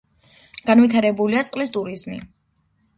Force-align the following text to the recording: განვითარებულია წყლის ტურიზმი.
განვითარებულია 0.69 1.45
წყლის 1.53 1.77
ტურიზმი. 1.79 2.23